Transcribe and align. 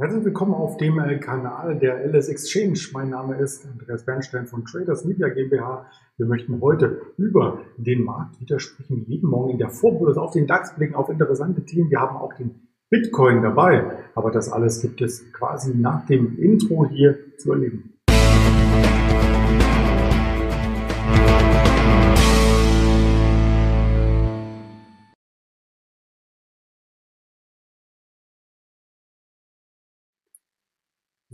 Herzlich 0.00 0.26
willkommen 0.26 0.54
auf 0.54 0.76
dem 0.76 1.00
äh, 1.00 1.18
Kanal 1.18 1.76
der 1.76 2.06
LS 2.06 2.28
Exchange. 2.28 2.78
Mein 2.92 3.10
Name 3.10 3.34
ist 3.34 3.66
Andreas 3.66 4.04
Bernstein 4.04 4.46
von 4.46 4.64
Traders 4.64 5.04
Media 5.04 5.28
GmbH. 5.28 5.90
Wir 6.16 6.26
möchten 6.26 6.60
heute 6.60 7.00
über 7.16 7.62
den 7.78 8.04
Markt 8.04 8.40
wieder 8.40 8.60
sprechen, 8.60 8.98
wie 9.08 9.14
jeden 9.14 9.28
Morgen 9.28 9.50
in 9.50 9.58
der 9.58 9.70
Vorbörse 9.70 10.22
auf 10.22 10.30
den 10.30 10.46
DAX 10.46 10.76
blicken, 10.76 10.94
auf 10.94 11.08
interessante 11.08 11.64
Themen. 11.64 11.90
Wir 11.90 11.98
haben 11.98 12.16
auch 12.16 12.32
den 12.34 12.68
Bitcoin 12.90 13.42
dabei. 13.42 13.90
Aber 14.14 14.30
das 14.30 14.52
alles 14.52 14.80
gibt 14.80 15.00
es 15.00 15.32
quasi 15.32 15.76
nach 15.76 16.06
dem 16.06 16.38
Intro 16.38 16.86
hier 16.88 17.18
zu 17.36 17.50
erleben. 17.50 17.97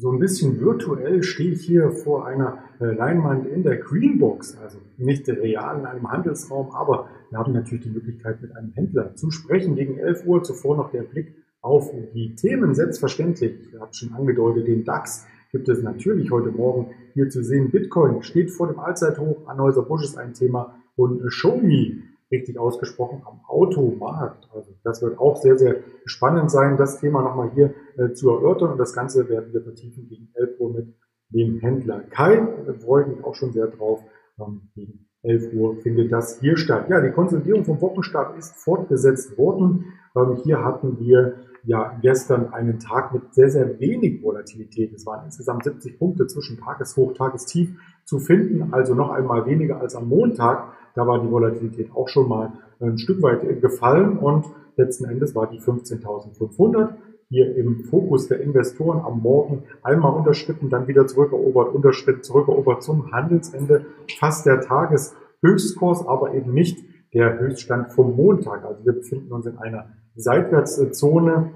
So 0.04 0.12
ein 0.12 0.18
bisschen 0.18 0.60
virtuell 0.60 1.22
stehe 1.22 1.52
ich 1.52 1.62
hier 1.62 1.90
vor 1.90 2.26
einer 2.26 2.58
äh, 2.78 2.92
Leinwand 2.92 3.46
in 3.46 3.62
der 3.62 3.78
Greenbox, 3.78 4.54
also 4.58 4.77
nicht 4.98 5.27
real 5.30 5.78
in 5.78 5.86
einem 5.86 6.12
Handelsraum, 6.12 6.72
aber 6.72 7.08
wir 7.30 7.38
haben 7.38 7.54
natürlich 7.54 7.84
die 7.84 7.90
Möglichkeit, 7.90 8.42
mit 8.42 8.54
einem 8.54 8.70
Händler 8.72 9.16
zu 9.16 9.30
sprechen. 9.30 9.77
Gegen 9.77 9.96
11 9.96 10.27
Uhr 10.27 10.42
zuvor 10.42 10.77
noch 10.77 10.90
der 10.90 11.04
Blick 11.04 11.34
auf 11.62 11.90
die 12.12 12.34
Themen. 12.34 12.74
Selbstverständlich, 12.74 13.54
ich 13.66 13.80
habe 13.80 13.94
schon 13.94 14.12
angedeutet, 14.12 14.66
den 14.66 14.84
DAX 14.84 15.27
gibt 15.52 15.70
es 15.70 15.83
natürlich 15.83 16.30
heute 16.30 16.50
Morgen 16.50 16.91
hier 17.14 17.30
zu 17.30 17.42
sehen. 17.42 17.70
Bitcoin 17.70 18.22
steht 18.22 18.50
vor 18.50 18.66
dem 18.66 18.78
Allzeithoch, 18.80 19.46
Anhäuser 19.46 19.84
Busch 19.84 20.05
ist 20.05 20.18
ein 20.18 20.34
Thema 20.34 20.83
und 20.96 21.22
Show 21.33 21.56
Me 21.56 22.02
richtig 22.34 22.58
ausgesprochen 22.58 23.22
am 23.24 23.40
Automarkt. 23.46 24.48
Also 24.52 24.72
das 24.82 25.02
wird 25.02 25.18
auch 25.18 25.36
sehr, 25.36 25.56
sehr 25.56 25.77
spannend 26.04 26.50
sein, 26.50 26.77
das 26.77 27.00
Thema 27.00 27.22
nochmal 27.22 27.50
hier 27.54 27.74
äh, 27.96 28.12
zu 28.12 28.30
erörtern. 28.30 28.72
Und 28.72 28.78
das 28.78 28.92
Ganze 28.92 29.28
werden 29.28 29.52
wir 29.52 29.62
vertiefen 29.62 30.08
gegen 30.08 30.28
11 30.34 30.60
Uhr 30.60 30.72
mit 30.72 30.94
dem 31.30 31.58
Händler 31.60 32.00
Kai. 32.00 32.46
Da 32.66 32.72
freue 32.74 33.02
ich 33.02 33.08
mich 33.16 33.24
auch 33.24 33.34
schon 33.34 33.52
sehr 33.52 33.66
drauf. 33.68 34.00
Ähm, 34.38 34.68
gegen 34.74 35.06
11 35.22 35.55
Uhr 35.55 35.77
findet 35.77 36.12
das 36.12 36.40
hier 36.40 36.56
statt. 36.56 36.86
Ja, 36.90 37.00
die 37.00 37.10
Konsolidierung 37.10 37.64
vom 37.64 37.80
Wochenstart 37.80 38.36
ist 38.38 38.56
fortgesetzt 38.56 39.36
worden. 39.38 39.86
Ähm, 40.16 40.36
hier 40.42 40.64
hatten 40.64 40.98
wir 41.00 41.36
ja 41.64 41.98
gestern 42.02 42.52
einen 42.52 42.78
Tag 42.78 43.12
mit 43.14 43.34
sehr, 43.34 43.50
sehr 43.50 43.80
wenig 43.80 44.22
Volatilität. 44.22 44.92
Es 44.92 45.06
waren 45.06 45.24
insgesamt 45.24 45.64
70 45.64 45.98
Punkte 45.98 46.27
zwischen 46.27 46.58
Tageshoch, 46.58 47.14
Tagestief 47.14 47.70
zu 48.05 48.18
finden, 48.18 48.74
also 48.74 48.94
noch 48.94 49.10
einmal 49.10 49.46
weniger 49.46 49.80
als 49.80 49.96
am 49.96 50.08
Montag. 50.08 50.74
Da 50.95 51.06
war 51.06 51.20
die 51.20 51.31
Volatilität 51.31 51.91
auch 51.95 52.09
schon 52.09 52.28
mal 52.28 52.53
ein 52.81 52.98
Stück 52.98 53.23
weit 53.23 53.61
gefallen 53.61 54.19
und 54.19 54.47
letzten 54.77 55.06
Endes 55.06 55.34
war 55.34 55.48
die 55.48 55.61
15.500 55.61 56.95
hier 57.28 57.56
im 57.56 57.84
Fokus 57.91 58.28
der 58.28 58.41
Investoren 58.41 59.01
am 59.01 59.20
Morgen 59.20 59.64
einmal 59.83 60.12
unterschritten, 60.14 60.70
dann 60.70 60.86
wieder 60.86 61.06
zurückerobert, 61.06 61.75
unterschritt, 61.75 62.25
zurückerobert 62.25 62.83
zum 62.83 63.11
Handelsende. 63.12 63.86
Fast 64.19 64.47
der 64.47 64.61
Tageshöchstkurs, 64.61 66.06
aber 66.06 66.34
eben 66.34 66.53
nicht 66.53 66.78
der 67.12 67.39
Höchststand 67.39 67.92
vom 67.92 68.14
Montag. 68.14 68.64
Also 68.64 68.84
wir 68.84 68.92
befinden 68.92 69.33
uns 69.33 69.47
in 69.47 69.58
einer 69.58 69.86
Seitwärtszone, 70.14 71.51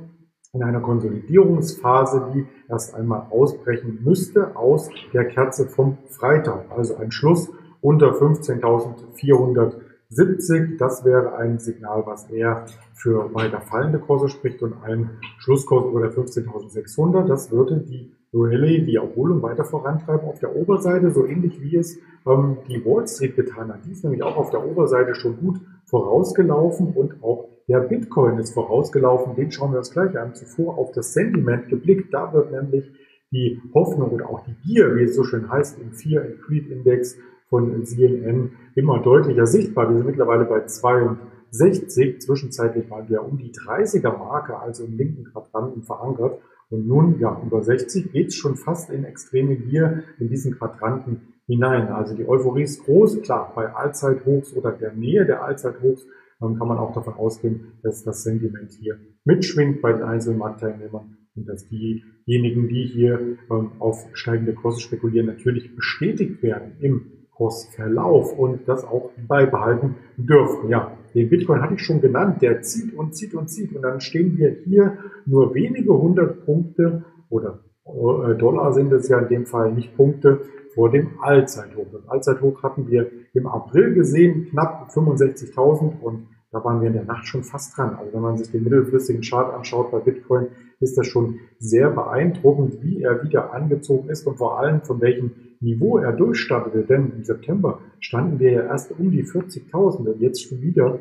in 0.52 0.62
einer 0.62 0.80
Konsolidierungsphase, 0.80 2.30
die 2.34 2.46
erst 2.68 2.94
einmal 2.94 3.26
ausbrechen 3.30 4.00
müsste 4.02 4.56
aus 4.56 4.88
der 5.12 5.26
Kerze 5.26 5.68
vom 5.68 5.98
Freitag. 6.06 6.70
Also 6.70 6.96
ein 6.96 7.12
Schluss 7.12 7.50
unter 7.80 8.12
15.470. 8.12 10.78
Das 10.78 11.04
wäre 11.04 11.34
ein 11.36 11.58
Signal, 11.58 12.04
was 12.06 12.30
eher 12.30 12.66
für 12.94 13.34
weiter 13.34 13.60
fallende 13.60 13.98
Kurse 13.98 14.28
spricht 14.28 14.62
und 14.62 14.80
ein 14.82 15.10
Schlusskurs 15.38 15.86
über 15.86 16.00
der 16.00 16.12
15.600. 16.12 17.26
Das 17.26 17.50
würde 17.50 17.78
die 17.78 18.12
Rallye, 18.32 18.84
die 18.84 18.96
Erholung 18.96 19.42
weiter 19.42 19.64
vorantreiben 19.64 20.28
auf 20.28 20.38
der 20.38 20.54
Oberseite, 20.54 21.10
so 21.10 21.26
ähnlich 21.26 21.60
wie 21.62 21.76
es 21.76 21.98
ähm, 22.26 22.58
die 22.68 22.84
Wall 22.84 23.08
Street 23.08 23.36
getan 23.36 23.72
hat. 23.72 23.86
Die 23.86 23.92
ist 23.92 24.04
nämlich 24.04 24.22
auch 24.22 24.36
auf 24.36 24.50
der 24.50 24.66
Oberseite 24.66 25.14
schon 25.14 25.38
gut 25.38 25.60
vorausgelaufen 25.86 26.92
und 26.92 27.22
auch 27.22 27.48
der 27.68 27.80
Bitcoin 27.80 28.38
ist 28.38 28.54
vorausgelaufen. 28.54 29.34
Den 29.34 29.50
schauen 29.50 29.72
wir 29.72 29.78
uns 29.78 29.90
gleich 29.90 30.18
an. 30.18 30.34
Zuvor 30.34 30.78
auf 30.78 30.92
das 30.92 31.12
Sentiment 31.12 31.68
geblickt. 31.68 32.12
Da 32.12 32.32
wird 32.32 32.50
nämlich 32.50 32.90
die 33.30 33.60
Hoffnung 33.74 34.10
oder 34.10 34.28
auch 34.28 34.44
die 34.44 34.54
Gier, 34.64 34.96
wie 34.96 35.04
es 35.04 35.14
so 35.14 35.24
schön 35.24 35.50
heißt, 35.50 35.78
im 35.78 35.92
Fear 35.92 36.22
and 36.22 36.42
Greed 36.42 36.70
Index 36.70 37.16
von 37.48 37.84
CNN 37.84 38.52
immer 38.74 39.00
deutlicher 39.02 39.46
sichtbar. 39.46 39.88
Wir 39.90 39.98
sind 39.98 40.06
mittlerweile 40.06 40.44
bei 40.44 40.64
62. 40.64 42.20
Zwischenzeitlich 42.20 42.90
waren 42.90 43.08
wir 43.08 43.24
um 43.24 43.38
die 43.38 43.52
30er 43.52 44.16
Marke, 44.16 44.58
also 44.58 44.84
im 44.84 44.96
linken 44.96 45.24
Quadranten 45.24 45.82
verankert. 45.82 46.38
Und 46.70 46.86
nun, 46.86 47.18
ja, 47.18 47.40
über 47.44 47.62
60 47.62 48.12
geht 48.12 48.28
es 48.28 48.34
schon 48.34 48.56
fast 48.56 48.90
in 48.90 49.04
extreme 49.04 49.56
Gier 49.56 50.04
in 50.18 50.28
diesen 50.28 50.54
Quadranten 50.58 51.22
hinein. 51.46 51.88
Also 51.88 52.14
die 52.14 52.28
Euphorie 52.28 52.64
ist 52.64 52.84
groß, 52.84 53.22
klar, 53.22 53.52
bei 53.54 53.74
Allzeithochs 53.74 54.54
oder 54.54 54.72
der 54.72 54.92
Nähe 54.92 55.24
der 55.24 55.42
Allzeithochs 55.42 56.06
ähm, 56.42 56.56
kann 56.58 56.68
man 56.68 56.78
auch 56.78 56.92
davon 56.92 57.14
ausgehen, 57.14 57.78
dass 57.82 58.04
das 58.04 58.22
Sentiment 58.22 58.70
hier 58.72 58.98
mitschwingt 59.24 59.80
bei 59.80 59.92
den 59.92 60.02
einzelnen 60.02 60.38
Marktteilnehmern 60.38 61.16
und 61.34 61.48
dass 61.48 61.66
diejenigen, 61.68 62.68
die 62.68 62.84
hier 62.84 63.38
ähm, 63.50 63.72
auf 63.78 64.06
steigende 64.12 64.54
Kurse 64.54 64.80
spekulieren, 64.80 65.26
natürlich 65.26 65.74
bestätigt 65.74 66.42
werden 66.42 66.76
im 66.80 67.17
Kursverlauf 67.38 68.36
und 68.36 68.68
das 68.68 68.84
auch 68.84 69.10
beibehalten 69.28 69.94
dürfen. 70.16 70.68
Ja, 70.68 70.92
den 71.14 71.30
Bitcoin 71.30 71.62
hatte 71.62 71.74
ich 71.74 71.80
schon 71.80 72.00
genannt, 72.00 72.42
der 72.42 72.62
zieht 72.62 72.94
und 72.94 73.14
zieht 73.14 73.32
und 73.34 73.48
zieht 73.48 73.74
und 73.74 73.82
dann 73.82 74.00
stehen 74.00 74.36
wir 74.36 74.50
hier 74.64 74.98
nur 75.24 75.54
wenige 75.54 75.94
hundert 75.94 76.44
Punkte 76.44 77.04
oder 77.30 77.60
äh, 77.86 78.34
Dollar 78.34 78.72
sind 78.72 78.92
es 78.92 79.08
ja 79.08 79.20
in 79.20 79.28
dem 79.28 79.46
Fall 79.46 79.72
nicht 79.72 79.96
Punkte 79.96 80.40
vor 80.74 80.90
dem 80.90 81.10
Allzeithoch. 81.20 81.86
Das 81.92 82.08
Allzeithoch 82.08 82.62
hatten 82.64 82.88
wir 82.88 83.08
im 83.34 83.46
April 83.46 83.94
gesehen, 83.94 84.48
knapp 84.50 84.90
65.000 84.90 86.00
und 86.00 86.26
da 86.50 86.64
waren 86.64 86.80
wir 86.80 86.88
in 86.88 86.94
der 86.94 87.04
Nacht 87.04 87.26
schon 87.26 87.44
fast 87.44 87.76
dran. 87.76 87.96
Also 87.98 88.12
wenn 88.14 88.22
man 88.22 88.36
sich 88.36 88.50
den 88.50 88.64
mittelfristigen 88.64 89.22
Chart 89.22 89.54
anschaut 89.54 89.92
bei 89.92 90.00
Bitcoin, 90.00 90.48
ist 90.80 90.98
das 90.98 91.06
schon 91.06 91.38
sehr 91.58 91.90
beeindruckend, 91.90 92.82
wie 92.82 93.02
er 93.02 93.22
wieder 93.22 93.52
angezogen 93.52 94.08
ist 94.08 94.26
und 94.26 94.38
vor 94.38 94.58
allem 94.58 94.82
von 94.82 95.00
welchem 95.00 95.32
Niveau 95.60 95.98
er 95.98 96.12
durchstartete. 96.12 96.82
Denn 96.82 97.12
im 97.16 97.24
September 97.24 97.80
standen 98.00 98.38
wir 98.38 98.52
ja 98.52 98.62
erst 98.62 98.92
um 98.98 99.10
die 99.10 99.24
40.000 99.24 100.06
und 100.06 100.20
jetzt 100.20 100.48
schon 100.48 100.60
wieder, 100.60 101.00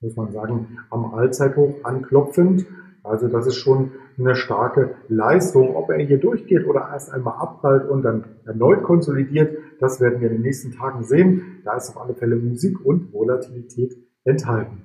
muss 0.00 0.16
man 0.16 0.32
sagen, 0.32 0.78
am 0.90 1.14
Allzeithoch 1.14 1.74
anklopfend. 1.82 2.66
Also 3.02 3.28
das 3.28 3.46
ist 3.46 3.56
schon 3.56 3.92
eine 4.18 4.34
starke 4.34 4.94
Leistung. 5.08 5.76
Ob 5.76 5.90
er 5.90 5.98
hier 5.98 6.18
durchgeht 6.18 6.66
oder 6.66 6.88
erst 6.92 7.12
einmal 7.12 7.34
abprallt 7.38 7.88
und 7.88 8.02
dann 8.02 8.24
erneut 8.46 8.82
konsolidiert, 8.82 9.56
das 9.80 10.00
werden 10.00 10.20
wir 10.20 10.28
in 10.28 10.36
den 10.36 10.42
nächsten 10.42 10.72
Tagen 10.72 11.04
sehen. 11.04 11.60
Da 11.64 11.76
ist 11.76 11.90
auf 11.90 12.00
alle 12.00 12.14
Fälle 12.14 12.36
Musik 12.36 12.84
und 12.84 13.12
Volatilität 13.12 13.96
enthalten. 14.24 14.84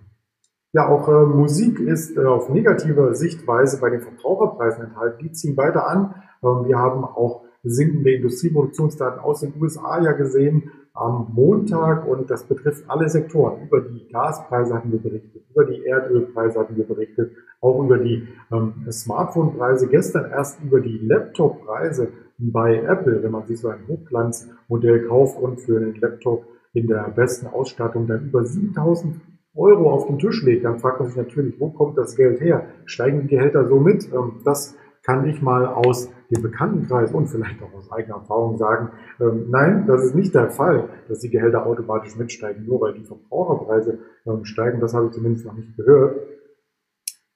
Ja, 0.72 0.88
auch 0.88 1.08
äh, 1.08 1.25
Musik 1.25 1.80
ist 1.80 2.16
äh, 2.16 2.25
auf 2.25 2.50
negative 2.50 3.16
Sichtweise 3.16 3.80
bei 3.80 3.90
den 3.90 4.02
Verbraucherpreisen 4.02 4.86
enthalten. 4.86 5.18
Die 5.24 5.31
ziehen 5.31 5.58
weiter 5.58 5.88
an. 5.88 6.14
Ähm, 6.44 6.68
wir 6.68 6.78
haben 6.78 7.03
auch 7.03 7.44
sinkende 7.64 8.14
Industrieproduktionsdaten 8.14 9.20
aus 9.20 9.42
den 9.42 9.53
USA 9.59 10.02
ja 10.02 10.14
gesehen 10.14 10.72
am 10.94 11.31
Montag 11.34 12.08
und 12.08 12.30
das 12.30 12.46
betrifft 12.46 12.84
alle 12.90 13.09
Sektoren. 13.09 13.68
Über 13.68 13.81
die 13.81 14.08
Gaspreise 14.12 14.74
hatten 14.74 14.92
wir 14.92 15.00
berichtet, 15.00 15.44
über 15.50 15.66
die 15.66 15.84
Erdölpreise 15.86 16.59
hatten 16.59 16.75
wir 16.75 16.86
berichtet, 16.86 17.31
auch 17.62 17.84
über 17.84 17.98
die 17.98 18.28
ähm, 18.51 18.74
Smartphone-Preise, 18.89 19.88
gestern 19.88 20.30
erst 20.31 20.62
über 20.62 20.81
die 20.81 20.98
Laptop-Preise 20.98 22.10
bei 22.38 22.78
Apple, 22.78 23.22
wenn 23.24 23.31
man 23.31 23.45
sich 23.48 23.60
so 23.60 23.69
ein 23.69 23.88
Hochglanzmodell 23.88 25.07
kauft 25.07 25.39
und 25.39 25.60
für 25.62 25.78
einen 25.78 25.95
Laptop 25.95 26.45
in 26.74 26.88
der 26.88 27.10
besten 27.16 27.48
Ausstattung 27.48 28.07
dann 28.07 28.25
über 28.28 28.45
7000 28.45 29.16
Euro 29.56 29.92
auf 29.92 30.07
den 30.07 30.19
Tisch 30.19 30.44
legt, 30.44 30.63
dann 30.63 30.80
fragt 30.80 31.00
man 31.00 31.10
sich 31.10 31.18
natürlich, 31.18 31.60
wo 31.60 31.69
kommt 31.69 31.98
das 31.98 32.16
Geld 32.16 32.39
her? 32.39 32.68
Steigen 32.86 33.22
die 33.22 33.28
Gehälter 33.28 33.68
so 33.68 33.80
mit? 33.80 34.12
Ähm, 34.13 34.42
das 34.45 34.75
kann 35.09 35.27
ich 35.27 35.41
mal 35.41 35.65
aus 35.65 36.07
dem 36.29 36.44
Bekanntenkreis 36.44 37.11
und 37.11 37.25
vielleicht 37.25 37.59
auch 37.63 37.73
aus 37.73 37.91
eigener 37.91 38.17
Erfahrung 38.17 38.59
sagen, 38.59 38.91
ähm, 39.19 39.47
nein, 39.50 39.85
das 39.88 40.03
ist 40.03 40.13
nicht 40.13 40.35
der 40.35 40.51
Fall, 40.51 40.88
dass 41.07 41.17
die 41.21 41.31
Gehälter 41.31 41.65
automatisch 41.65 42.15
mitsteigen, 42.15 42.67
nur 42.67 42.79
weil 42.81 42.94
die 42.94 43.03
Verbraucherpreise 43.03 43.97
ähm, 44.27 44.45
steigen. 44.45 44.79
Das 44.79 44.94
habe 44.94 45.07
ich 45.07 45.13
zumindest 45.13 45.47
noch 45.47 45.56
nicht 45.56 45.75
gehört. 45.75 46.15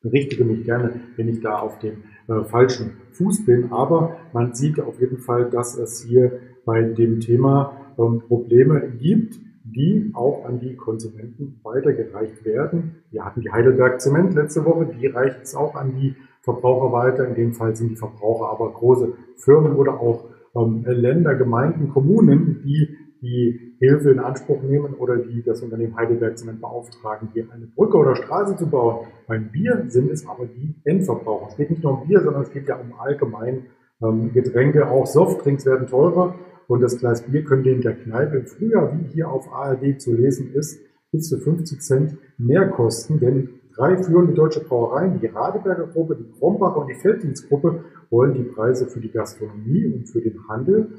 Berichtige 0.03 0.45
mich 0.45 0.65
gerne, 0.65 1.01
wenn 1.15 1.27
ich 1.27 1.41
da 1.41 1.57
auf 1.57 1.79
dem 1.79 2.03
äh, 2.27 2.43
falschen 2.43 2.91
Fuß 3.13 3.43
bin. 3.43 3.71
Aber 3.71 4.17
man 4.33 4.53
sieht 4.53 4.79
auf 4.79 4.99
jeden 4.99 5.17
Fall, 5.17 5.49
dass 5.49 5.75
es 5.75 6.03
hier 6.03 6.39
bei 6.65 6.83
dem 6.83 7.21
Thema 7.21 7.75
ähm, 7.97 8.21
Probleme 8.27 8.87
gibt, 8.99 9.39
die 9.63 10.11
auch 10.13 10.45
an 10.45 10.59
die 10.59 10.75
Konsumenten 10.75 11.59
weitergereicht 11.63 12.45
werden. 12.45 12.97
Wir 13.09 13.25
hatten 13.25 13.41
die 13.41 13.51
Heidelberg 13.51 13.99
Zement 13.99 14.35
letzte 14.35 14.63
Woche, 14.63 14.85
die 14.85 15.07
reicht 15.07 15.41
es 15.41 15.55
auch 15.55 15.73
an 15.73 15.95
die 15.95 16.15
Verbraucher 16.43 16.91
weiter. 16.91 17.27
In 17.27 17.35
dem 17.35 17.53
Fall 17.53 17.75
sind 17.75 17.89
die 17.89 17.95
Verbraucher 17.95 18.49
aber 18.49 18.71
große 18.71 19.13
Firmen 19.37 19.75
oder 19.75 19.99
auch 19.99 20.25
ähm, 20.55 20.83
Länder, 20.85 21.35
Gemeinden, 21.35 21.89
Kommunen, 21.89 22.61
die 22.63 22.97
die 23.21 23.77
Hilfe 23.79 24.11
in 24.11 24.19
Anspruch 24.19 24.61
nehmen 24.63 24.95
oder 24.95 25.15
die 25.15 25.41
das 25.43 25.61
Unternehmen 25.61 25.95
Heidelberg 25.95 26.37
Zement 26.37 26.59
beauftragen, 26.59 27.29
hier 27.33 27.47
eine 27.53 27.67
Brücke 27.67 27.97
oder 27.97 28.17
Straße 28.17 28.57
zu 28.57 28.69
bauen. 28.69 29.07
Beim 29.27 29.49
Bier 29.49 29.85
sind 29.87 30.11
es 30.11 30.27
aber 30.27 30.45
die 30.45 30.75
Endverbraucher. 30.83 31.47
Es 31.49 31.55
geht 31.55 31.69
nicht 31.69 31.83
nur 31.83 32.01
um 32.01 32.07
Bier, 32.07 32.21
sondern 32.21 32.43
es 32.43 32.51
geht 32.51 32.67
ja 32.67 32.75
um 32.75 32.93
allgemein 32.99 33.67
ähm, 34.01 34.33
Getränke. 34.33 34.89
Auch 34.89 35.07
Softdrinks 35.07 35.65
werden 35.65 35.87
teurer 35.87 36.35
und 36.67 36.81
das 36.81 36.99
Glas 36.99 37.21
Bier 37.21 37.45
könnte 37.45 37.69
in 37.69 37.81
der 37.81 37.95
Kneipe 37.95 38.39
im 38.39 38.45
Frühjahr, 38.45 38.91
wie 38.93 39.07
hier 39.13 39.29
auf 39.29 39.51
ARD 39.53 40.01
zu 40.01 40.13
lesen 40.13 40.53
ist, 40.53 40.81
bis 41.11 41.29
zu 41.29 41.37
50 41.37 41.79
Cent 41.79 42.17
mehr 42.37 42.67
kosten, 42.67 43.19
denn 43.19 43.49
drei 43.75 43.97
führende 43.97 44.33
deutsche 44.33 44.63
Brauereien, 44.63 45.19
die 45.19 45.27
Radeberger 45.27 45.87
Gruppe, 45.87 46.15
die 46.15 46.31
Krombacher 46.37 46.81
und 46.81 46.87
die 46.87 46.95
Felddienstgruppe, 46.95 47.83
wollen 48.09 48.33
die 48.33 48.43
Preise 48.43 48.87
für 48.87 48.99
die 48.99 49.11
Gastronomie 49.11 49.87
und 49.87 50.07
für 50.07 50.21
den 50.21 50.47
Handel 50.47 50.89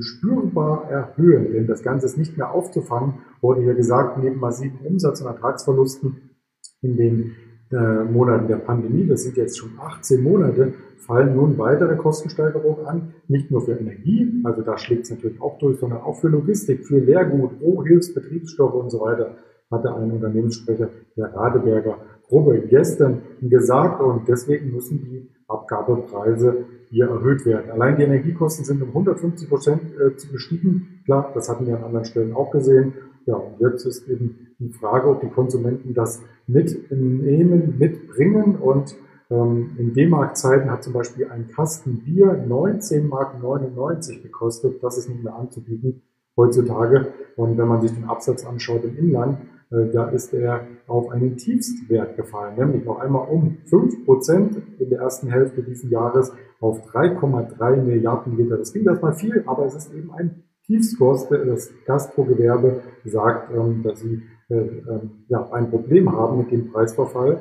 spürbar 0.00 0.88
erhöhen. 0.90 1.52
Denn 1.52 1.66
das 1.66 1.82
Ganze 1.82 2.06
ist 2.06 2.16
nicht 2.16 2.36
mehr 2.36 2.52
aufzufangen, 2.52 3.14
wurde 3.40 3.62
ja 3.62 3.74
gesagt, 3.74 4.18
neben 4.22 4.38
massiven 4.38 4.78
Umsatz- 4.86 5.20
und 5.20 5.26
Ertragsverlusten 5.26 6.30
in 6.82 6.96
den 6.96 7.32
äh, 7.72 8.04
Monaten 8.04 8.48
der 8.48 8.56
Pandemie, 8.56 9.06
das 9.06 9.22
sind 9.22 9.36
jetzt 9.36 9.58
schon 9.58 9.70
18 9.78 10.22
Monate, 10.22 10.74
fallen 10.98 11.34
nun 11.34 11.58
weitere 11.58 11.96
Kostensteigerungen 11.96 12.86
an, 12.86 13.14
nicht 13.28 13.50
nur 13.50 13.62
für 13.62 13.72
Energie, 13.72 14.40
also 14.44 14.62
da 14.62 14.78
schlägt 14.78 15.04
es 15.04 15.10
natürlich 15.10 15.40
auch 15.40 15.58
durch, 15.58 15.78
sondern 15.78 16.02
auch 16.02 16.20
für 16.20 16.28
Logistik, 16.28 16.86
für 16.86 16.98
Leergut, 16.98 17.60
Rohhilfs, 17.60 18.14
Betriebsstoffe 18.14 18.74
und 18.74 18.90
so 18.90 19.00
weiter, 19.00 19.36
hatte 19.70 19.94
ein 19.94 20.12
Unternehmenssprecher 20.12 20.90
der 21.16 21.34
Radeberger 21.34 21.96
Gruppe 22.32 22.62
gestern 22.66 23.20
gesagt 23.42 24.00
und 24.00 24.26
deswegen 24.26 24.72
müssen 24.72 25.02
die 25.02 25.28
Abgabepreise 25.46 26.64
hier 26.88 27.08
erhöht 27.08 27.44
werden. 27.44 27.70
Allein 27.70 27.96
die 27.96 28.04
Energiekosten 28.04 28.64
sind 28.64 28.80
um 28.80 28.88
150 28.88 29.50
Prozent 29.50 29.82
äh, 30.00 30.12
gestiegen. 30.32 31.02
Klar, 31.04 31.30
das 31.34 31.50
hatten 31.50 31.66
wir 31.66 31.76
an 31.76 31.84
anderen 31.84 32.06
Stellen 32.06 32.32
auch 32.32 32.50
gesehen. 32.50 32.94
Ja, 33.26 33.34
und 33.34 33.60
jetzt 33.60 33.84
ist 33.84 34.08
eben 34.08 34.54
die 34.58 34.70
Frage, 34.70 35.08
ob 35.08 35.20
die 35.20 35.28
Konsumenten 35.28 35.92
das 35.92 36.22
mitnehmen, 36.46 37.76
mitbringen. 37.78 38.56
Und 38.56 38.96
ähm, 39.30 39.72
in 39.76 39.92
D-Mark-Zeiten 39.92 40.70
hat 40.70 40.82
zum 40.84 40.94
Beispiel 40.94 41.28
ein 41.28 41.48
Kasten 41.48 41.98
Bier 41.98 42.32
19 42.48 43.08
Mark 43.08 43.42
99 43.42 44.22
gekostet. 44.22 44.82
Das 44.82 44.96
ist 44.96 45.10
nicht 45.10 45.22
mehr 45.22 45.36
anzubieten 45.36 46.00
heutzutage. 46.36 47.12
Und 47.36 47.58
wenn 47.58 47.68
man 47.68 47.82
sich 47.82 47.92
den 47.92 48.04
Absatz 48.04 48.46
anschaut 48.46 48.84
im 48.84 48.96
Inland, 48.96 49.38
da 49.92 50.08
ist 50.10 50.34
er 50.34 50.66
auf 50.86 51.10
einen 51.10 51.36
Tiefstwert 51.36 52.16
gefallen, 52.16 52.56
nämlich 52.58 52.84
noch 52.84 52.98
einmal 52.98 53.26
um 53.28 53.56
5% 53.70 54.56
in 54.78 54.90
der 54.90 55.00
ersten 55.00 55.28
Hälfte 55.28 55.62
dieses 55.62 55.90
Jahres 55.90 56.32
auf 56.60 56.86
3,3 56.92 57.76
Milliarden 57.76 58.36
Liter. 58.36 58.58
Das 58.58 58.72
klingt 58.72 58.86
erstmal 58.86 59.14
viel, 59.14 59.42
aber 59.46 59.64
es 59.64 59.74
ist 59.74 59.94
eben 59.94 60.12
ein 60.12 60.44
Tiefskurs. 60.66 61.28
Das 61.28 61.70
Gastrogewerbe 61.86 62.82
sagt, 63.04 63.50
ähm, 63.54 63.82
dass 63.82 64.00
sie 64.00 64.22
äh, 64.48 64.54
ähm, 64.54 65.24
ein 65.50 65.70
Problem 65.70 66.12
haben 66.12 66.38
mit 66.38 66.52
dem 66.52 66.70
Preisverfall. 66.70 67.40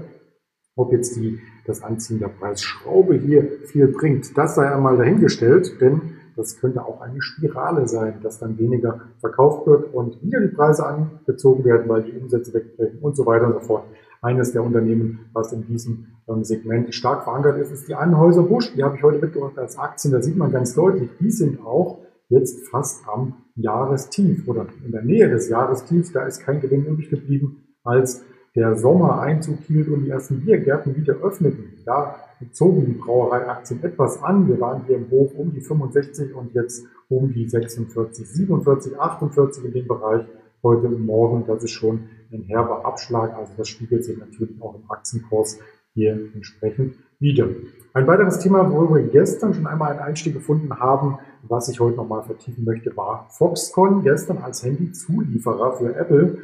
Ob 0.76 0.94
jetzt 0.94 1.18
die, 1.18 1.40
das 1.66 1.84
Anziehen 1.84 2.20
der 2.20 2.30
Preisschraube 2.30 3.16
hier 3.16 3.44
viel 3.66 3.90
bringt, 3.90 4.38
das 4.38 4.56
sei 4.56 4.74
einmal 4.74 4.98
dahingestellt, 4.98 5.82
denn 5.82 6.02
das 6.36 6.60
könnte 6.60 6.86
auch 6.86 7.02
eine 7.02 7.22
Spirale 7.22 7.88
sein, 7.88 8.20
dass 8.24 8.40
dann 8.40 8.58
weniger 8.58 9.02
verkauft 9.20 9.68
wird 9.68 9.94
und 9.94 10.22
wieder 10.22 10.40
die 10.40 10.54
Preise 10.54 10.86
angezogen 10.86 11.64
werden, 11.66 11.90
weil 11.90 12.04
die 12.04 12.14
Umsätze 12.14 12.54
wegbrechen 12.54 13.00
und 13.00 13.16
so 13.16 13.26
weiter 13.26 13.48
und 13.48 13.54
so 13.54 13.60
fort. 13.60 13.84
Eines 14.22 14.52
der 14.52 14.64
Unternehmen, 14.64 15.30
was 15.34 15.52
in 15.52 15.66
diesem 15.66 16.08
ähm, 16.28 16.44
Segment 16.44 16.94
stark 16.94 17.24
verankert 17.24 17.58
ist, 17.58 17.72
ist 17.72 17.88
die 17.88 17.96
Anhäuser 17.96 18.44
Busch. 18.44 18.72
Die 18.76 18.84
habe 18.84 18.96
ich 18.96 19.04
heute 19.04 19.20
mitgebracht 19.20 19.58
als 19.58 19.78
Aktien. 19.78 20.14
Da 20.14 20.22
sieht 20.22 20.38
man 20.38 20.52
ganz 20.52 20.76
deutlich, 20.76 21.10
die 21.20 21.32
sind 21.32 21.60
auch 21.66 22.00
jetzt 22.30 22.68
fast 22.70 23.02
am 23.08 23.34
Jahrestief 23.56 24.48
oder 24.48 24.68
in 24.86 24.92
der 24.92 25.02
Nähe 25.02 25.30
des 25.30 25.50
Jahrestiefs. 25.50 26.12
Da 26.12 26.26
ist 26.26 26.42
kein 26.42 26.62
Gewinn 26.62 26.86
übrig 26.86 27.10
geblieben, 27.10 27.76
als 27.84 28.24
der 28.56 28.76
Sommer 28.76 29.22
Einzug 29.22 29.60
hielt 29.62 29.88
und 29.90 30.06
die 30.06 30.10
ersten 30.10 30.42
Biergärten 30.42 30.96
wieder 30.96 31.16
öffneten. 31.16 31.74
Da 31.86 32.16
zogen 32.52 32.86
die 32.86 32.94
Brauereiaktien 32.94 33.84
etwas 33.84 34.22
an. 34.24 34.48
Wir 34.48 34.60
waren 34.60 34.84
hier 34.86 34.98
im 34.98 35.10
Hoch 35.10 35.32
um 35.36 35.54
die 35.54 35.62
65 35.62 36.34
und 36.36 36.54
jetzt 36.54 36.86
um 37.10 37.32
die 37.32 37.48
46, 37.48 38.28
47, 38.28 39.00
48 39.00 39.66
in 39.66 39.74
dem 39.74 39.88
Bereich 39.88 40.26
heute 40.64 40.90
morgen. 40.90 41.46
Das 41.46 41.64
ist 41.64 41.72
schon 41.72 42.10
ein 42.32 42.44
herber 42.44 42.86
Abschlag. 42.86 43.36
Also 43.36 43.54
das 43.58 43.68
spiegelt 43.68 44.06
sich 44.06 44.18
natürlich 44.18 44.62
auch 44.62 44.76
im 44.76 44.90
Aktienkurs 44.90 45.60
hier 45.94 46.14
entsprechend 46.34 46.96
wieder. 47.20 47.48
Ein 47.94 48.08
weiteres 48.08 48.40
Thema, 48.40 48.72
wo 48.72 48.94
wir 48.94 49.04
gestern 49.04 49.54
schon 49.54 49.68
einmal 49.68 49.92
einen 49.92 50.00
Einstieg 50.00 50.34
gefunden 50.34 50.74
haben, 50.80 51.20
was 51.44 51.68
ich 51.70 51.80
heute 51.80 51.98
nochmal 51.98 52.24
vertiefen 52.24 52.64
möchte, 52.64 52.96
war 52.96 53.28
Foxconn. 53.30 54.04
Gestern 54.04 54.38
als 54.38 54.64
Handyzulieferer 54.64 55.74
für 55.74 55.96
Apple 55.96 56.38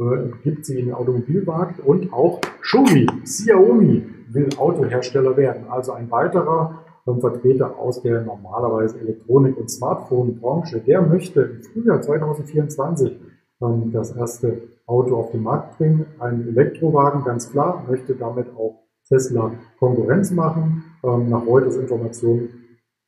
äh, 0.00 0.30
gibt 0.42 0.64
sie 0.64 0.78
in 0.78 0.86
den 0.86 0.94
Automobilmarkt 0.94 1.80
und 1.80 2.12
auch 2.12 2.40
Xiaomi, 2.62 3.06
Xiaomi 3.24 4.17
will 4.32 4.48
Autohersteller 4.56 5.36
werden. 5.36 5.68
Also 5.68 5.92
ein 5.92 6.10
weiterer 6.10 6.84
Vertreter 7.20 7.78
aus 7.78 8.02
der 8.02 8.22
normalerweise 8.22 8.98
Elektronik- 8.98 9.56
und 9.56 9.70
Smartphone-Branche, 9.70 10.80
der 10.80 11.02
möchte 11.02 11.40
im 11.40 11.62
Frühjahr 11.62 12.02
2024 12.02 13.18
ähm, 13.62 13.90
das 13.92 14.14
erste 14.14 14.62
Auto 14.86 15.16
auf 15.16 15.30
den 15.30 15.42
Markt 15.42 15.78
bringen. 15.78 16.06
Ein 16.18 16.48
Elektrowagen, 16.48 17.24
ganz 17.24 17.50
klar, 17.50 17.84
möchte 17.88 18.14
damit 18.14 18.48
auch 18.56 18.82
Tesla 19.08 19.52
Konkurrenz 19.78 20.30
machen. 20.30 20.84
Ähm, 21.02 21.30
nach 21.30 21.46
Reuters 21.46 21.76
Informationen 21.76 22.50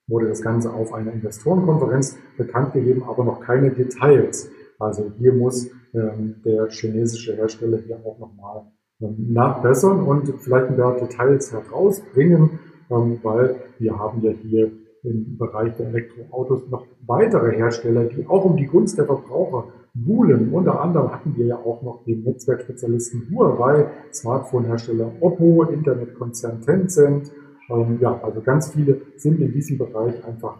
wurde 0.08 0.28
das 0.28 0.43
Ganze 0.43 0.73
auf 0.73 0.93
einer 0.93 1.12
Investorenkonferenz 1.12 2.16
bekannt 2.37 2.73
gegeben, 2.73 3.05
aber 3.06 3.25
noch 3.25 3.40
keine 3.40 3.70
Details. 3.70 4.50
Also 4.78 5.12
hier 5.19 5.32
muss 5.32 5.70
ähm, 5.94 6.37
der 6.44 6.69
chinesische 6.69 7.37
Hersteller 7.37 7.78
hier 7.78 8.00
auch 8.05 8.19
nochmal 8.19 8.64
nachbessern 9.00 10.02
und 10.02 10.32
vielleicht 10.38 10.69
ein 10.69 10.76
paar 10.76 10.97
Details 10.97 11.52
herausbringen, 11.52 12.58
ähm, 12.91 13.19
weil 13.23 13.56
wir 13.79 13.99
haben 13.99 14.23
ja 14.23 14.31
hier 14.31 14.70
im 15.02 15.38
Bereich 15.38 15.75
der 15.76 15.88
Elektroautos 15.88 16.69
noch 16.69 16.87
weitere 17.06 17.56
Hersteller, 17.56 18.05
die 18.05 18.26
auch 18.26 18.44
um 18.44 18.56
die 18.56 18.67
Gunst 18.67 18.99
der 18.99 19.06
Verbraucher 19.06 19.69
buhlen. 19.94 20.52
Unter 20.52 20.81
anderem 20.81 21.11
hatten 21.11 21.35
wir 21.37 21.47
ja 21.47 21.56
auch 21.56 21.82
noch 21.82 22.05
den 22.05 22.23
Netzwerkspezialisten 22.23 23.29
Huawei, 23.31 23.87
Smartphone-Hersteller 24.12 25.12
Oppo, 25.20 25.64
Internetkonzern 25.64 26.61
Tencent. 26.61 27.32
Ähm, 27.70 27.99
ja, 28.00 28.21
also 28.23 28.40
ganz 28.42 28.73
viele 28.73 29.00
sind 29.16 29.40
in 29.40 29.52
diesem 29.52 29.78
Bereich 29.78 30.23
einfach 30.25 30.59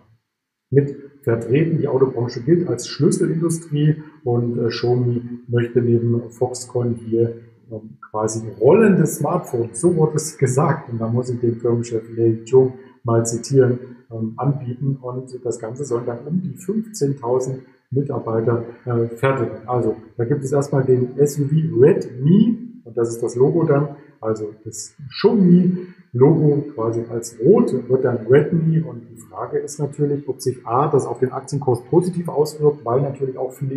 mit 0.71 0.97
vertreten. 1.23 1.79
Die 1.79 1.89
Autobranche 1.89 2.41
gilt 2.43 2.69
als 2.69 2.89
Schlüsselindustrie 2.89 4.03
und 4.25 4.59
äh, 4.59 4.69
Xiaomi 4.69 5.23
möchte 5.49 5.83
neben 5.83 6.31
Foxconn 6.31 6.95
hier 6.95 7.35
ähm, 7.71 7.99
quasi 8.11 8.43
rollendes 8.61 9.17
Smartphone, 9.17 9.71
so 9.73 9.95
wurde 9.97 10.17
es 10.17 10.37
gesagt, 10.37 10.91
und 10.91 11.01
da 11.01 11.09
muss 11.09 11.31
ich 11.31 11.41
den 11.41 11.57
Firmenchef 11.57 12.05
Lei 12.17 12.39
Jung 12.45 12.75
mal 13.05 13.25
zitieren, 13.25 13.79
ähm, 14.11 14.35
anbieten. 14.37 14.99
Und 15.01 15.39
das 15.45 15.59
Ganze 15.59 15.85
soll 15.85 16.03
dann 16.05 16.19
um 16.27 16.41
die 16.41 16.57
15.000 16.57 17.61
Mitarbeiter 17.91 18.65
äh, 18.85 19.07
fertigen. 19.17 19.67
Also 19.67 19.97
da 20.17 20.25
gibt 20.25 20.45
es 20.45 20.53
erstmal 20.53 20.85
den 20.85 21.15
SUV 21.25 21.53
Redmi. 21.81 22.83
Und 22.85 22.97
das 22.97 23.09
ist 23.11 23.23
das 23.23 23.37
Logo 23.37 23.65
dann, 23.65 23.97
also 24.21 24.55
das 24.65 24.95
Xiaomi 25.21 25.87
Logo 26.13 26.63
quasi 26.75 27.05
als 27.09 27.39
rot 27.41 27.73
wird 27.89 28.05
dann 28.05 28.27
Redmi. 28.27 28.81
Und 28.81 29.09
die 29.11 29.17
Frage 29.17 29.59
ist 29.59 29.79
natürlich, 29.79 30.29
ob 30.29 30.41
sich 30.41 30.67
A, 30.67 30.89
das 30.89 31.07
auf 31.07 31.21
den 31.21 31.33
Aktienkurs 31.33 31.83
positiv 31.85 32.29
auswirkt, 32.29 32.85
weil 32.85 33.01
natürlich 33.01 33.39
auch 33.39 33.53
viele 33.53 33.75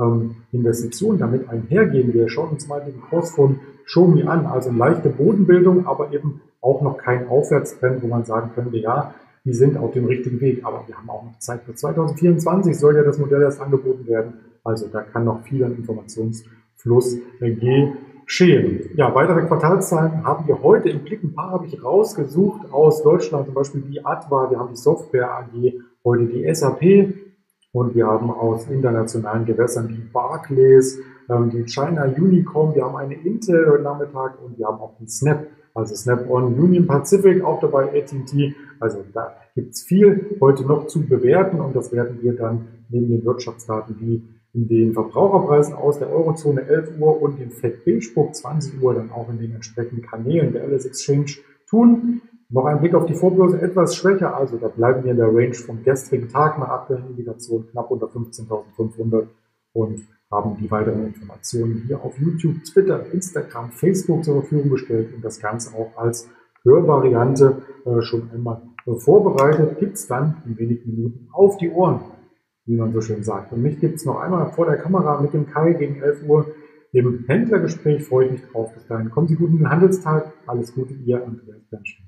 ähm, 0.00 0.36
Investitionen 0.52 1.18
damit 1.18 1.48
einhergehen. 1.48 2.12
Wir 2.14 2.28
schauen 2.28 2.50
uns 2.50 2.68
mal 2.68 2.80
den 2.80 3.00
Kurs 3.00 3.30
von 3.30 3.60
Xiaomi 3.86 4.24
an, 4.24 4.46
also 4.46 4.70
leichte 4.70 5.08
Bodenbildung, 5.08 5.86
aber 5.86 6.12
eben 6.12 6.40
auch 6.60 6.82
noch 6.82 6.98
kein 6.98 7.28
Aufwärtstrend, 7.28 8.02
wo 8.02 8.06
man 8.06 8.24
sagen 8.24 8.50
könnte, 8.54 8.76
ja, 8.76 9.14
die 9.44 9.54
sind 9.54 9.76
auf 9.76 9.92
dem 9.92 10.04
richtigen 10.04 10.40
Weg, 10.40 10.64
aber 10.64 10.84
wir 10.86 10.96
haben 10.96 11.08
auch 11.08 11.24
noch 11.24 11.38
Zeit 11.38 11.62
für 11.62 11.74
2024 11.74 12.78
soll 12.78 12.96
ja 12.96 13.02
das 13.02 13.18
Modell 13.18 13.42
erst 13.42 13.60
angeboten 13.60 14.06
werden, 14.06 14.34
also 14.64 14.86
da 14.88 15.00
kann 15.02 15.24
noch 15.24 15.42
viel 15.42 15.64
an 15.64 15.74
Informationsfluss 15.76 17.16
äh, 17.40 17.56
geschehen. 18.26 18.90
Ja, 18.94 19.14
weitere 19.14 19.46
Quartalszahlen 19.46 20.24
haben 20.24 20.46
wir 20.46 20.62
heute 20.62 20.90
im 20.90 21.00
Blick. 21.00 21.22
Ein 21.22 21.32
paar 21.32 21.52
habe 21.52 21.66
ich 21.66 21.82
rausgesucht 21.82 22.70
aus 22.72 23.02
Deutschland, 23.02 23.46
zum 23.46 23.54
Beispiel 23.54 23.80
die 23.80 24.04
Adva, 24.04 24.50
wir 24.50 24.58
haben 24.58 24.70
die 24.70 24.76
Software 24.76 25.30
AG, 25.30 25.72
heute 26.04 26.26
die 26.26 26.54
SAP 26.54 26.82
und 27.78 27.94
wir 27.94 28.08
haben 28.08 28.30
aus 28.30 28.68
internationalen 28.68 29.44
Gewässern 29.46 29.86
die 29.86 30.02
Barclays, 30.12 30.98
ähm, 31.30 31.50
die 31.50 31.64
China 31.64 32.06
Unicom, 32.06 32.74
wir 32.74 32.84
haben 32.84 32.96
eine 32.96 33.14
Intel 33.14 33.70
heute 33.70 33.84
Nachmittag 33.84 34.42
und 34.44 34.58
wir 34.58 34.66
haben 34.66 34.80
auch 34.80 34.96
die 34.98 35.06
Snap, 35.06 35.46
also 35.74 35.94
Snap-on 35.94 36.58
Union 36.58 36.88
Pacific 36.88 37.44
auch 37.44 37.60
dabei, 37.60 37.84
AT&T. 37.84 38.54
Also 38.80 39.04
da 39.14 39.32
gibt 39.54 39.74
es 39.74 39.82
viel 39.82 40.36
heute 40.40 40.64
noch 40.64 40.88
zu 40.88 41.06
bewerten 41.06 41.60
und 41.60 41.76
das 41.76 41.92
werden 41.92 42.18
wir 42.20 42.32
dann 42.32 42.66
neben 42.88 43.10
den 43.10 43.24
Wirtschaftsdaten 43.24 43.94
wie 44.00 44.24
in 44.54 44.66
den 44.66 44.92
Verbraucherpreisen 44.92 45.74
aus 45.74 46.00
der 46.00 46.10
Eurozone 46.10 46.62
11 46.62 46.98
Uhr 46.98 47.22
und 47.22 47.38
dem 47.38 47.52
Fed 47.52 47.84
Beige 47.84 48.10
20 48.32 48.82
Uhr 48.82 48.94
dann 48.94 49.12
auch 49.12 49.28
in 49.28 49.38
den 49.38 49.54
entsprechenden 49.54 50.02
Kanälen 50.02 50.52
der 50.52 50.66
LS 50.66 50.86
Exchange 50.86 51.30
tun. 51.70 52.22
Noch 52.50 52.64
ein 52.64 52.80
Blick 52.80 52.94
auf 52.94 53.04
die 53.04 53.14
Vorbörse 53.14 53.60
etwas 53.60 53.94
schwächer, 53.94 54.34
also 54.34 54.56
da 54.56 54.68
bleiben 54.68 55.04
wir 55.04 55.10
in 55.10 55.18
der 55.18 55.28
Range 55.28 55.52
vom 55.52 55.82
gestrigen 55.82 56.28
Tag 56.28 56.58
nach 56.58 56.68
aktuellen 56.68 57.08
Indikationen 57.10 57.68
knapp 57.70 57.90
unter 57.90 58.06
15.500 58.06 59.26
und 59.74 60.08
haben 60.30 60.56
die 60.58 60.70
weiteren 60.70 61.06
Informationen 61.06 61.84
hier 61.86 62.02
auf 62.02 62.18
YouTube, 62.18 62.64
Twitter, 62.64 63.04
Instagram, 63.12 63.70
Facebook 63.70 64.24
zur 64.24 64.40
Verfügung 64.40 64.70
gestellt 64.70 65.14
und 65.14 65.22
das 65.22 65.40
Ganze 65.40 65.76
auch 65.76 65.96
als 65.96 66.28
Hörvariante 66.64 67.62
äh, 67.84 68.02
schon 68.02 68.30
einmal 68.30 68.62
äh, 68.86 68.94
vorbereitet. 68.94 69.78
Gibt's 69.78 70.06
dann 70.06 70.42
in 70.46 70.58
wenigen 70.58 70.90
Minuten 70.90 71.28
auf 71.32 71.56
die 71.58 71.70
Ohren, 71.70 72.00
wie 72.64 72.76
man 72.76 72.92
so 72.92 73.00
schön 73.00 73.22
sagt. 73.22 73.52
Und 73.52 73.62
mich 73.62 73.78
gibt's 73.78 74.04
noch 74.04 74.20
einmal 74.20 74.50
vor 74.52 74.66
der 74.66 74.76
Kamera 74.76 75.20
mit 75.20 75.32
dem 75.32 75.46
Kai 75.46 75.72
gegen 75.74 76.02
11 76.02 76.26
Uhr 76.26 76.46
im 76.92 77.24
Händlergespräch. 77.26 78.04
Freue 78.04 78.26
ich 78.26 78.32
mich 78.32 78.42
drauf. 78.50 78.72
Bis 78.74 78.86
dahin 78.86 79.10
kommen 79.10 79.28
Sie 79.28 79.36
gut 79.36 79.50
in 79.50 79.58
den 79.58 79.70
Handelstag. 79.70 80.32
Alles 80.46 80.74
Gute, 80.74 80.94
Ihr 80.94 81.24
Andreas 81.24 81.62
Bernstein. 81.70 82.07